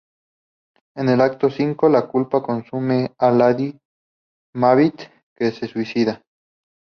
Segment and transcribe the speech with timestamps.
[0.97, 3.77] En el acto V, la culpa consume a lady
[4.55, 6.23] Macbeth, que se suicida.